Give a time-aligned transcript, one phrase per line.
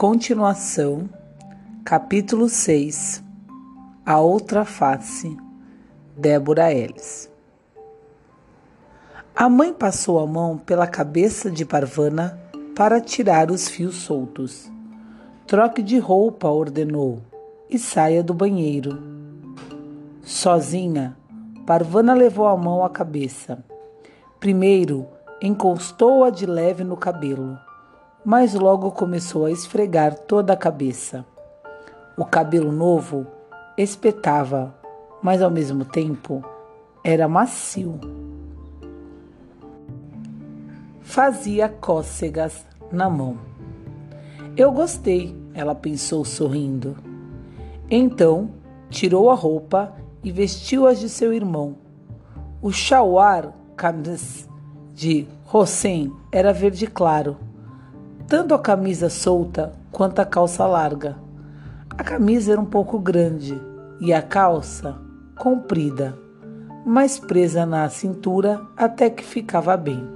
[0.00, 1.10] Continuação,
[1.84, 3.22] capítulo 6
[4.06, 5.36] A Outra Face,
[6.16, 7.30] Débora Ellis.
[9.36, 12.40] A mãe passou a mão pela cabeça de Parvana
[12.74, 14.72] para tirar os fios soltos.
[15.46, 17.20] Troque de roupa, ordenou,
[17.68, 18.98] e saia do banheiro.
[20.22, 21.14] Sozinha,
[21.66, 23.62] Parvana levou a mão à cabeça.
[24.38, 25.06] Primeiro,
[25.42, 27.58] encostou-a de leve no cabelo
[28.24, 31.24] mas logo começou a esfregar toda a cabeça.
[32.16, 33.26] O cabelo novo
[33.76, 34.74] espetava,
[35.22, 36.44] mas ao mesmo tempo
[37.02, 37.98] era macio.
[41.00, 43.38] Fazia cócegas na mão.
[44.56, 46.96] Eu gostei, ela pensou sorrindo.
[47.90, 48.50] Então
[48.90, 51.76] tirou a roupa e vestiu-as de seu irmão.
[52.60, 53.54] O chauar
[54.92, 57.38] de Hossein era verde claro
[58.30, 61.18] tanto a camisa solta quanto a calça larga.
[61.90, 63.60] A camisa era um pouco grande
[64.00, 64.96] e a calça
[65.36, 66.16] comprida,
[66.86, 70.08] mas presa na cintura até que ficava bem.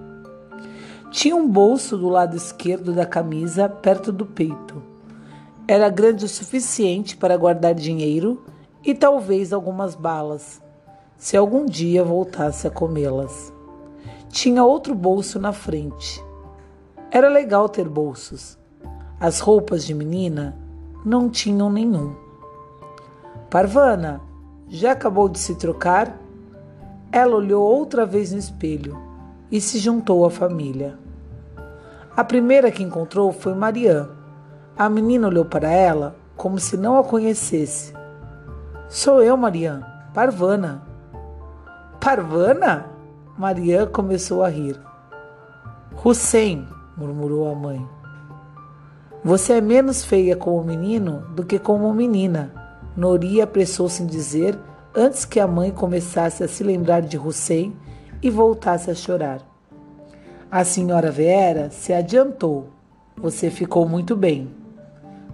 [1.10, 4.80] Tinha um bolso do lado esquerdo da camisa, perto do peito.
[5.66, 8.44] Era grande o suficiente para guardar dinheiro
[8.84, 10.62] e talvez algumas balas,
[11.16, 13.52] se algum dia voltasse a comê-las.
[14.28, 16.22] Tinha outro bolso na frente
[17.14, 18.58] era legal ter bolsos.
[19.20, 20.58] As roupas de menina
[21.04, 22.12] não tinham nenhum.
[23.48, 24.20] Parvana,
[24.68, 26.18] já acabou de se trocar?
[27.12, 29.00] Ela olhou outra vez no espelho
[29.48, 30.98] e se juntou à família.
[32.16, 34.10] A primeira que encontrou foi Marianne.
[34.76, 37.94] A menina olhou para ela como se não a conhecesse.
[38.88, 40.82] Sou eu, Marianne, Parvana.
[42.00, 42.86] Parvana?
[43.38, 44.76] Marianne começou a rir.
[46.04, 47.86] Hussein, murmurou a mãe.
[49.22, 52.52] Você é menos feia como menino do que como menina,
[52.96, 54.58] Nori apressou-se em dizer
[54.94, 57.74] antes que a mãe começasse a se lembrar de Hussein
[58.22, 59.40] e voltasse a chorar.
[60.50, 62.68] A senhora Vera se adiantou.
[63.16, 64.48] Você ficou muito bem.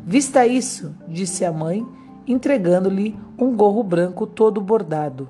[0.06, 1.86] Vista isso, disse a mãe,
[2.26, 5.28] entregando-lhe um gorro branco todo bordado.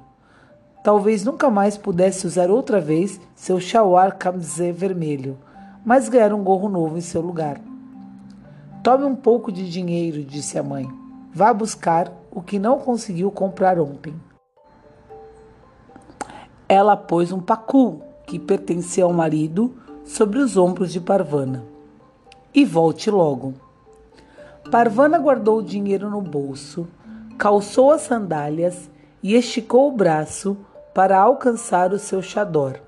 [0.85, 5.37] Talvez nunca mais pudesse usar outra vez seu chauar camisé vermelho
[5.85, 7.61] mas ganhar um gorro novo em seu lugar.
[8.83, 10.89] Tome um pouco de dinheiro, disse a mãe.
[11.33, 14.15] Vá buscar o que não conseguiu comprar ontem.
[16.69, 19.75] Ela pôs um pacu que pertencia ao marido
[20.05, 21.65] sobre os ombros de Parvana.
[22.55, 23.55] E volte logo.
[24.71, 26.87] Parvana guardou o dinheiro no bolso,
[27.37, 28.91] calçou as sandálias
[29.23, 30.57] e esticou o braço
[30.95, 32.81] para alcançar o seu chador.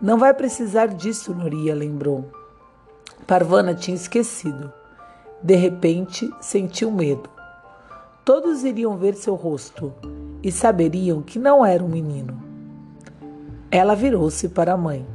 [0.00, 2.30] Não vai precisar disso, Noria lembrou.
[3.26, 4.70] Parvana tinha esquecido.
[5.42, 7.30] De repente, sentiu medo.
[8.24, 9.94] Todos iriam ver seu rosto
[10.42, 12.38] e saberiam que não era um menino.
[13.70, 15.06] Ela virou-se para a mãe.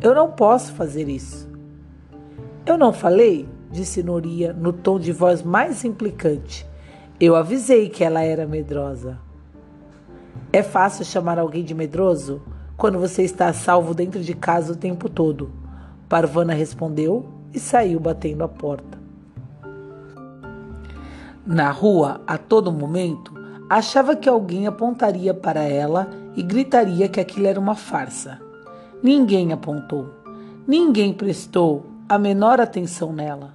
[0.00, 1.48] Eu não posso fazer isso.
[2.64, 6.66] Eu não falei, disse Noria no tom de voz mais implicante.
[7.20, 9.18] Eu avisei que ela era medrosa.
[10.52, 12.40] É fácil chamar alguém de medroso?
[12.78, 15.50] Quando você está salvo dentro de casa o tempo todo?
[16.08, 18.96] Parvana respondeu e saiu batendo a porta.
[21.44, 23.34] Na rua, a todo momento,
[23.68, 28.40] achava que alguém apontaria para ela e gritaria que aquilo era uma farsa.
[29.02, 30.10] Ninguém apontou.
[30.64, 33.54] Ninguém prestou a menor atenção nela.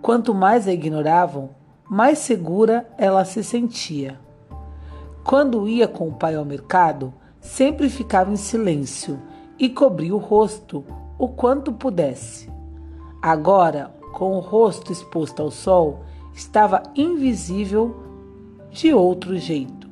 [0.00, 1.50] Quanto mais a ignoravam,
[1.90, 4.16] mais segura ela se sentia.
[5.24, 7.12] Quando ia com o pai ao mercado,
[7.44, 9.20] sempre ficava em silêncio
[9.58, 10.82] e cobria o rosto
[11.18, 12.50] o quanto pudesse.
[13.22, 17.94] Agora, com o rosto exposto ao sol, estava invisível
[18.70, 19.86] de outro jeito.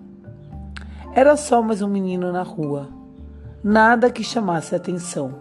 [1.15, 2.89] Era só mais um menino na rua,
[3.63, 5.35] nada que chamasse atenção.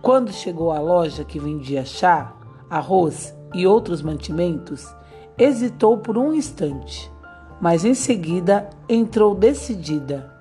[0.00, 2.34] Quando chegou à loja que vendia chá,
[2.70, 4.88] arroz e outros mantimentos,
[5.36, 7.12] hesitou por um instante,
[7.60, 10.35] mas em seguida entrou decidida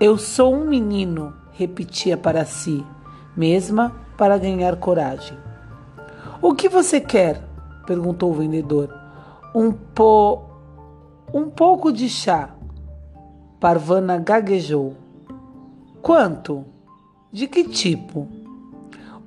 [0.00, 2.86] eu sou um menino, repetia para si,
[3.36, 5.36] mesma para ganhar coragem.
[6.40, 7.42] O que você quer?
[7.84, 8.94] perguntou o vendedor.
[9.52, 10.40] Um po.
[11.34, 12.50] um pouco de chá.
[13.58, 14.94] Parvana gaguejou.
[16.00, 16.64] Quanto?
[17.32, 18.28] De que tipo?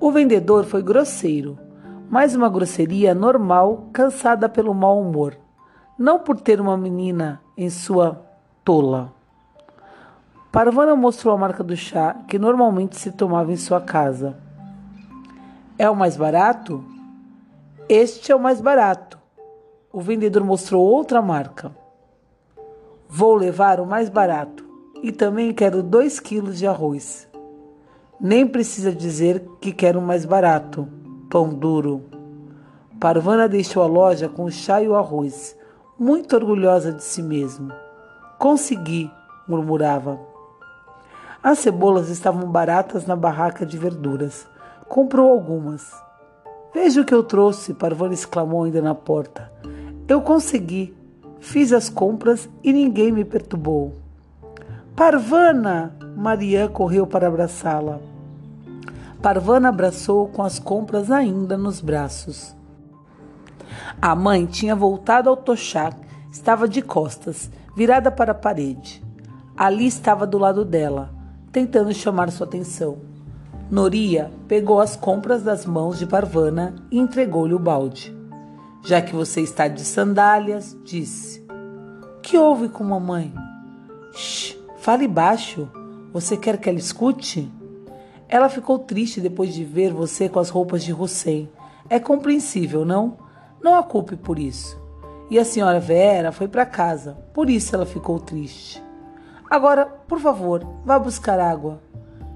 [0.00, 1.58] O vendedor foi grosseiro,
[2.08, 5.36] mas uma grosseria normal, cansada pelo mau humor,
[5.98, 8.24] não por ter uma menina em sua
[8.64, 9.21] tola.
[10.52, 14.36] Parvana mostrou a marca do chá que normalmente se tomava em sua casa.
[15.78, 16.84] É o mais barato?
[17.88, 19.18] Este é o mais barato.
[19.90, 21.72] O vendedor mostrou outra marca.
[23.08, 24.62] Vou levar o mais barato
[25.02, 27.26] e também quero dois quilos de arroz.
[28.20, 30.86] Nem precisa dizer que quero o mais barato,
[31.30, 32.04] pão duro.
[33.00, 35.56] Parvana deixou a loja com o chá e o arroz,
[35.98, 37.74] muito orgulhosa de si mesma.
[38.38, 39.10] Consegui,
[39.48, 40.31] murmurava.
[41.42, 44.46] As cebolas estavam baratas na barraca de verduras.
[44.88, 45.92] Comprou algumas.
[46.72, 49.50] Veja o que eu trouxe, Parvana exclamou ainda na porta.
[50.06, 50.96] Eu consegui.
[51.40, 53.92] Fiz as compras e ninguém me perturbou.
[54.94, 55.96] Parvana!
[56.16, 57.98] Maria correu para abraçá-la.
[59.20, 62.54] Parvana abraçou com as compras ainda nos braços.
[64.00, 65.92] A mãe tinha voltado ao tochá,
[66.30, 69.02] estava de costas, virada para a parede.
[69.56, 71.10] Ali estava do lado dela,
[71.52, 72.98] tentando chamar sua atenção.
[73.70, 78.16] Noria pegou as compras das mãos de Parvana e entregou-lhe o balde.
[78.82, 81.44] Já que você está de sandálias, disse.
[82.22, 83.32] Que houve com mamãe?
[84.12, 85.68] Shh, fale baixo.
[86.12, 87.50] Você quer que ela escute?
[88.28, 91.48] Ela ficou triste depois de ver você com as roupas de Hussein.
[91.88, 93.18] É compreensível, não?
[93.62, 94.80] Não a culpe por isso.
[95.30, 98.82] E a senhora Vera foi para casa, por isso ela ficou triste.
[99.52, 101.78] Agora, por favor, vá buscar água.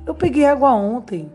[0.04, 1.32] Eu peguei água ontem.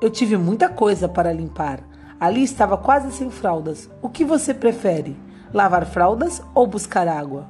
[0.00, 1.80] Eu tive muita coisa para limpar.
[2.20, 3.90] Ali estava quase sem fraldas.
[4.00, 5.16] O que você prefere?
[5.52, 7.48] Lavar fraldas ou buscar água?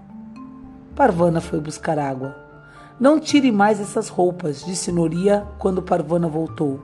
[0.96, 2.34] Parvana foi buscar água.
[2.98, 6.80] Não tire mais essas roupas, disse Noria quando Parvana voltou.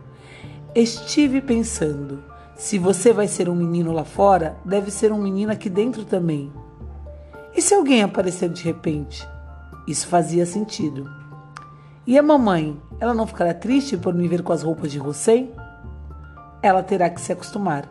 [0.74, 2.22] Estive pensando.
[2.54, 6.52] Se você vai ser um menino lá fora, deve ser um menino aqui dentro também.
[7.56, 9.26] E se alguém aparecer de repente?
[9.86, 11.08] Isso fazia sentido.
[12.06, 15.50] E a mamãe, ela não ficará triste por me ver com as roupas de Hussein?
[16.62, 17.88] Ela terá que se acostumar.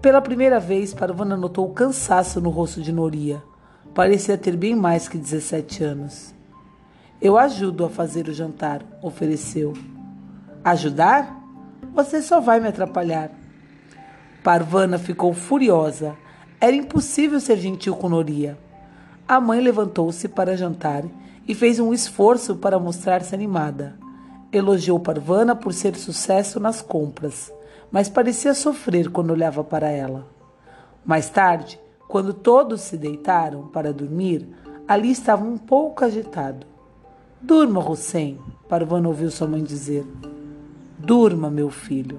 [0.00, 3.42] Pela primeira vez, Parvana notou o cansaço no rosto de Noria.
[3.94, 6.34] Parecia ter bem mais que 17 anos.
[7.20, 9.72] Eu ajudo a fazer o jantar, ofereceu.
[10.62, 11.36] Ajudar?
[11.94, 13.32] Você só vai me atrapalhar.
[14.44, 16.16] Parvana ficou furiosa.
[16.60, 18.56] Era impossível ser gentil com Noria.
[19.28, 21.04] A mãe levantou-se para jantar
[21.46, 23.94] e fez um esforço para mostrar-se animada.
[24.50, 27.52] Elogiou Parvana por ser sucesso nas compras,
[27.92, 30.26] mas parecia sofrer quando olhava para ela.
[31.04, 31.78] Mais tarde,
[32.08, 34.48] quando todos se deitaram para dormir,
[34.88, 36.66] ali estava um pouco agitado.
[37.38, 40.06] Durma, Hussein, Parvana ouviu sua mãe dizer.
[40.98, 42.18] Durma, meu filho.